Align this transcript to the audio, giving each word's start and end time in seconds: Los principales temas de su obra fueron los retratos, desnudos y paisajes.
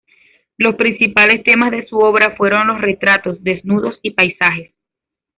Los 0.57 0.77
principales 0.77 1.43
temas 1.43 1.69
de 1.69 1.85
su 1.85 1.95
obra 1.97 2.33
fueron 2.35 2.65
los 2.65 2.81
retratos, 2.81 3.37
desnudos 3.43 3.99
y 4.01 4.09
paisajes. 4.09 4.73